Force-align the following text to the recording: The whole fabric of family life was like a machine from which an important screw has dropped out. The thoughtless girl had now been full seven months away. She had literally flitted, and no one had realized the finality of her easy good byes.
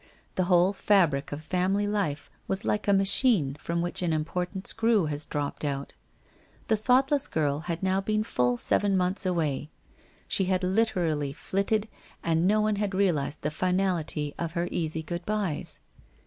The 0.33 0.45
whole 0.45 0.73
fabric 0.73 1.31
of 1.31 1.43
family 1.43 1.85
life 1.85 2.31
was 2.47 2.65
like 2.65 2.87
a 2.87 2.91
machine 2.91 3.53
from 3.59 3.83
which 3.83 4.01
an 4.01 4.13
important 4.13 4.65
screw 4.65 5.05
has 5.05 5.27
dropped 5.27 5.63
out. 5.63 5.93
The 6.69 6.75
thoughtless 6.75 7.27
girl 7.27 7.59
had 7.59 7.83
now 7.83 8.01
been 8.01 8.23
full 8.23 8.57
seven 8.57 8.97
months 8.97 9.27
away. 9.27 9.69
She 10.27 10.45
had 10.45 10.63
literally 10.63 11.33
flitted, 11.33 11.87
and 12.23 12.47
no 12.47 12.61
one 12.61 12.77
had 12.77 12.95
realized 12.95 13.43
the 13.43 13.51
finality 13.51 14.33
of 14.39 14.53
her 14.53 14.67
easy 14.71 15.03
good 15.03 15.23
byes. 15.23 15.81